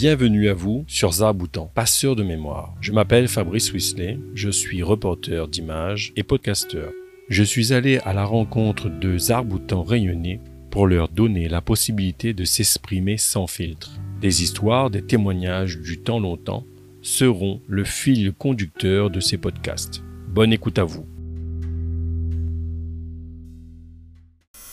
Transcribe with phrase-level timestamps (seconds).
[0.00, 2.72] Bienvenue à vous sur Zarboutan, passeur de mémoire.
[2.80, 6.92] Je m'appelle Fabrice Wisley, je suis reporter d'images et podcasteur.
[7.28, 10.40] Je suis allé à la rencontre de Zarboutans rayonnés
[10.70, 13.90] pour leur donner la possibilité de s'exprimer sans filtre.
[14.20, 16.62] Des histoires, des témoignages du temps longtemps
[17.02, 20.04] seront le fil conducteur de ces podcasts.
[20.28, 21.06] Bonne écoute à vous.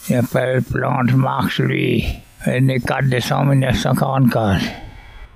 [0.07, 2.05] Il appelle Plante Marx, lui.
[2.45, 4.84] Il est né 4 décembre 1944.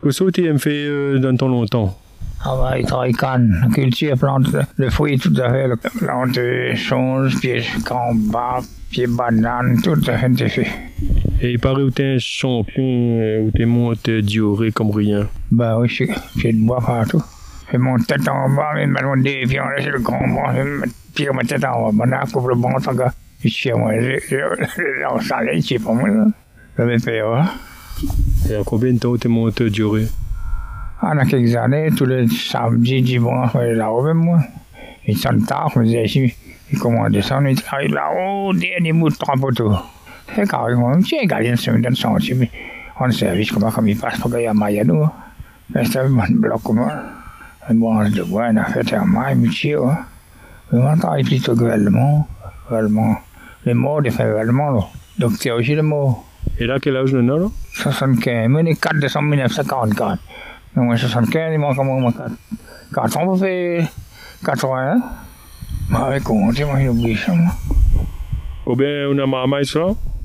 [0.04, 1.98] Qu'est-ce que tu aimes faire euh, dans ton longtemps
[2.44, 5.70] Ah bah, il travaille canne, la culture, plante le fruit, tout à fait.
[6.00, 8.60] Plante euh, songe, puis combat,
[8.92, 10.68] puis banane, tout à fait c'est fait.
[11.42, 12.84] Et il paraît que tu es un champion,
[13.22, 15.28] euh, où tu montes dioré comme rien.
[15.52, 17.22] Bah oui, j'ai j'ai de bois partout.
[17.72, 20.90] J'ai mon tête en bas, mais maintenant des pieds, on laisse le grand bras, je
[21.14, 22.06] pied ma tête en bas.
[22.06, 23.04] Maintenant, je coupe le bon, ça que
[23.44, 26.26] je suis moi, je je- on s'en allait, c'est pas moi, là.
[26.78, 27.50] J'avais peur, hein.
[28.50, 30.08] Et à combien de temps tu montes dioré
[31.02, 34.40] Ah, dans quelques années, tous les samedis, dimanches, je là-haut, moi.
[35.06, 36.34] Il sonne tard, me disais, ici,
[36.72, 39.76] il commence à descendre, il arrive là-haut, dernier bout de trois poteaux.
[40.36, 41.96] C'est carrément, tiens, gardien, ça me donne
[42.36, 42.50] mais
[43.00, 45.04] on service, comment, comme il passe pour a maille à nous.
[45.04, 45.12] hein.
[45.74, 46.90] Mais un bon bloc, comment.
[47.70, 49.98] Un branche de bois, une affaire de maille, mais tiens, hein.
[50.72, 52.26] Mais on travaille plutôt que Valmont,
[52.70, 53.16] Valmont.
[53.66, 54.82] Les mots, des faits Valmont, là.
[55.20, 56.24] Donc, c'est aussi le mot.
[56.60, 57.48] Et là, quel âge on a là?
[57.74, 60.22] 75, moi, le 4 décembre 1944.
[60.76, 62.32] Donc, moi, 75, il manque à moi 4.
[62.94, 63.88] 4 ans pour faire
[64.46, 65.02] 80.
[65.90, 67.52] Bah, avec compte, moi, j'ai oublié ça, moi.
[68.66, 69.80] Ou bien on a maman ça?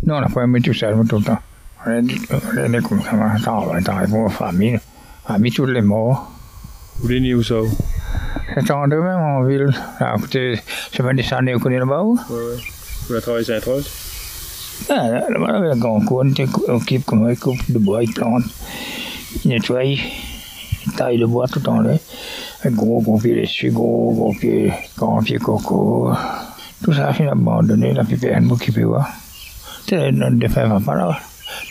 [0.07, 1.39] Non, on n'a pas aimé tout seul, tout le temps.
[1.87, 4.79] On a on est comme ça, on attend, on pour famille.
[5.27, 6.31] Famille, tous les morts.
[7.09, 7.55] Est né où ça
[8.55, 9.73] C'est en deux même en ville.
[10.01, 10.61] Là, écoutez,
[10.93, 12.17] je vais descendre, vous connaissez là-bas où?
[12.17, 12.57] ouais.
[13.11, 14.04] Où a travaillé Saint-Rose
[14.91, 17.79] Ah, là, là-bas, il y a un grand coin, il occupe comme il coupe de
[17.79, 18.45] bois, il plante,
[19.45, 19.99] il nettoie, il
[20.97, 21.95] taille le bois tout temps là.
[22.65, 26.13] Un gros, gros pied dessus, gros, gros pied, grand pied coco.
[26.83, 28.99] Tout ça, a abandonné, la personne m'occuper, ouais.
[29.85, 31.19] C'était notre défunt papa, là.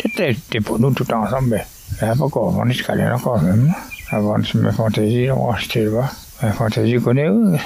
[0.01, 1.65] C'était pour nous tout ensemble, mais
[1.99, 3.71] pas encore, on est escalier encore même.
[4.11, 6.09] Avant de se mettre fantaisie, on acheter là-bas.
[6.41, 7.57] La fantaisie, connaît, oui.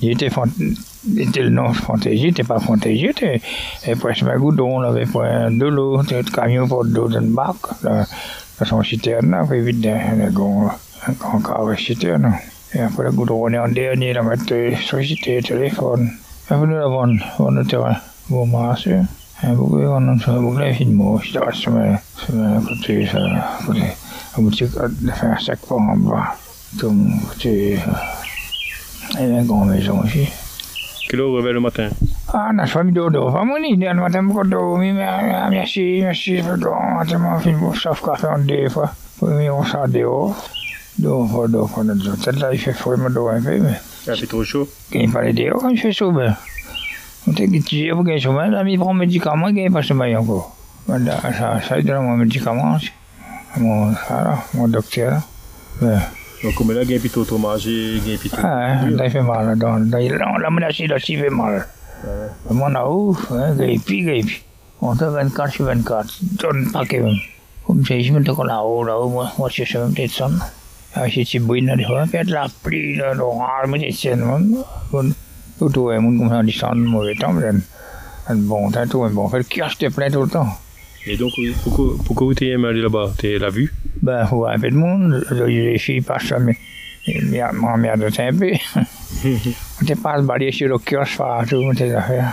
[0.00, 0.30] Il était,
[1.16, 3.40] était fantaisie, il n'était pas il était
[3.86, 6.02] et presque un goudron, on avait point de l'eau,
[6.32, 8.06] camion pour de bac, là,
[8.58, 10.70] dans son citerne, puis vite d'un un grand,
[11.06, 12.34] un grand carré citerne.
[12.74, 16.10] Et après le goudron, on est en dernier, mettre euh, société, téléphone.
[16.50, 17.96] Et puis nous l'avons, on terrain,
[18.28, 19.00] bon marché.
[19.42, 23.64] Et beaucoup, on a fait beaucoup de films, je dois se mettre, à côté, à
[23.66, 23.82] côté,
[24.36, 26.36] à boutique, de faire un sac pour en bas,
[26.80, 27.78] côté,
[29.18, 30.28] et une grande maison aussi.
[31.08, 31.90] Quelle heure réveille le matin?
[32.32, 33.30] Ah, na fammi dodo.
[33.30, 37.74] Fammi lì, hanno fatto un po' do, mi mi assi, mi assi, perdono, ma film
[37.74, 38.90] sauf café en deux fois.
[39.18, 40.34] Poi mi ho sa deo.
[40.94, 42.16] Do, fo do, fo do.
[42.16, 43.78] Tella i fait ma do, e fe, me.
[44.06, 44.66] Il fait trop chaud.
[44.92, 46.36] Mi pare deo, mi fait soube.
[47.26, 50.44] Non te che ci sia, perché insomma, la mi prend médicament, che passe mai ancora.
[50.86, 52.80] Guarda, sa, sai, da mon médicament,
[53.56, 55.22] mon, ça, mon docteur.
[55.80, 56.00] Ouais.
[56.44, 58.36] Donc, comme là, il y a plutôt trop mangé, il y a plutôt.
[58.42, 61.64] Ah, dai fa male, don, dai, no, la menassi la si fa male.
[62.50, 64.42] Ma na ouf, hein, gaipi, gaipi.
[64.82, 67.16] On te 24 sur 24, donne pas que même.
[67.66, 70.10] Comme ça, je me dis qu'on a haut, là, moi, moi, je sais même peut-être
[70.10, 70.28] ça.
[70.94, 74.16] Ah, je suis bouillant, des fois, fait la pluie, là, l'orage, mais c'est ça,
[74.92, 75.12] bon.
[75.58, 77.52] Tout, tout, et mon, comme ça, descend, mauvais temps, mais
[78.28, 80.48] un bon tout, un bon, fait le kiosque était plein tout le temps.
[81.06, 83.12] Et donc, pourquoi, pourquoi tu aimes aller là-bas?
[83.18, 83.72] Tu l'as vu
[84.04, 86.58] Ben, faut un peu de monde, les filles passent ça, mais
[87.30, 88.52] mais ma mère de un peu.
[89.80, 92.32] On te passe balayer sur le kiosque, faire tout, tes affaires.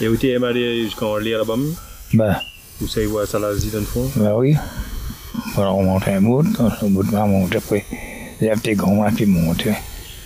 [0.00, 1.74] Et où tu aimes aller jusqu'en lire là-bas même?
[2.12, 2.36] Ben,
[2.82, 4.10] Où ça y voit ça là, dans le fond?
[4.16, 4.56] Ben oui.
[5.56, 7.84] On monte un bout, un bout de on monte après.
[8.40, 9.72] Les petits grands, puis monter.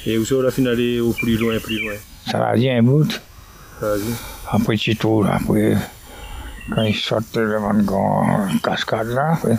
[0.06, 1.94] Et où ça, on a fini d'aller au plus loin, plus loin?
[2.28, 3.22] Ça va bien un bout.
[4.50, 5.76] Après, tu trouves, après,
[6.74, 9.56] quand ils sortent devant une grande cascade là, après,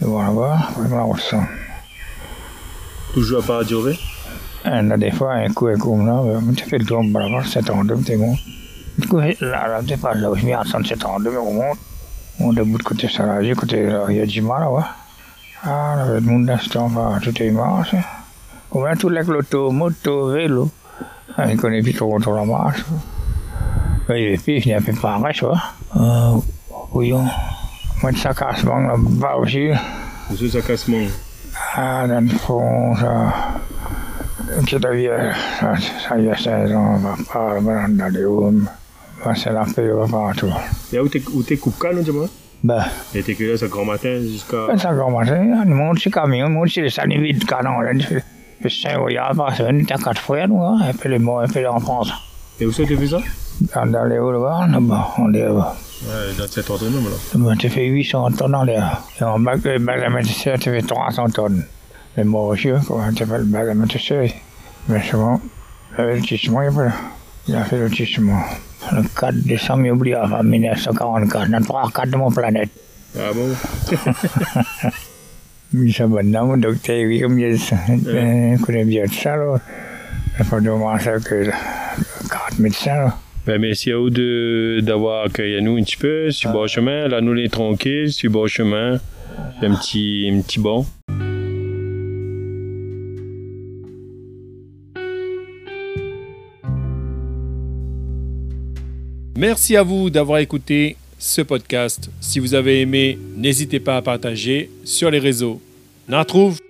[0.00, 1.36] ils vont là-bas, après, là, on sent.
[3.12, 3.62] Toujours à part
[4.66, 7.42] Et là, des fois, un coup, un coup, là, ben, tu fais le tour, bravo,
[7.42, 8.36] 7 ans, deux, t'es bon.
[8.98, 11.78] Du coup, là, là, t'es pas là je 7 ans, deux, mais on monte.
[12.40, 14.88] On est debout de côté Saragi, côté, là, il y a du mal, là,
[15.62, 17.94] Ah, là, le monde d'instant, bah, tout est marche.
[18.70, 20.70] Comme là, tout avec l'auto, moto, vélo.
[21.36, 22.84] Ah, il connaît plus trop, trop la marche.
[24.08, 25.62] Oui, et puis, il n'y a plus pareil, tu vois.
[25.96, 26.38] Euh,
[26.92, 27.12] oui,
[28.04, 28.10] on.
[28.10, 29.70] Moi, ça casse, bon, là-bas aussi.
[30.30, 31.06] Où ça, ça casse mon
[31.74, 33.32] Ah, dans le fond, ça.
[34.66, 35.32] Qui devient.
[35.58, 35.74] Ça,
[36.08, 38.68] ça y est, 16 ans, on va pas dans les rooms.
[39.24, 40.52] Va se la paix, va partout.
[40.92, 41.20] Et où t'es
[42.62, 44.66] Ben, que là, ce grand matin jusqu'à.
[44.68, 47.44] ben, ça a commencé, on monte sur le camion, on monte sur les salles vides,
[47.44, 47.92] canon, là,
[48.64, 52.10] je regarde, par semaine, t'as quatre frères, nous, et puis les morts, et puis l'enfance.
[52.60, 53.20] Et où ça, vu ça
[53.74, 54.18] Dans, les
[55.18, 55.76] on est là-bas.
[56.06, 57.16] Ouais, dans cet autonome, là.
[57.34, 59.02] Ben, tu fais 800 tonnes dans l'air.
[59.20, 61.64] Et en bac, le Benjamin Tissot, tu fais 300 tonnes.
[62.16, 64.14] Les mortiers, comment tu fais le Benjamin Tissot
[64.88, 65.40] Mais souvent,
[65.98, 66.92] le lotissement, il, a-
[67.48, 68.42] il a fait le lotissement.
[68.92, 72.68] Le 4 décembre, j'ai oublié, enfin, 1944, dans 3 4 de mon planète.
[73.18, 73.54] Ah bon?
[75.72, 79.56] Il s'abonne dans mon docteur, oui, comme il dit, il connaît bien ça, là.
[80.38, 81.46] Il n'y a pas de moins ça que
[82.30, 83.18] 4 médecins, là.
[83.46, 87.08] Ben, merci à vous d'avoir accueilli à nous un petit peu sur le bord chemin.
[87.08, 88.98] Là, nous, les tranquilles, sur le bord chemin.
[89.60, 90.86] Un petit, un petit banc.
[99.36, 102.08] Merci à vous d'avoir écouté ce podcast.
[102.22, 105.60] Si vous avez aimé, n'hésitez pas à partager sur les réseaux.
[106.08, 106.63] On retrouve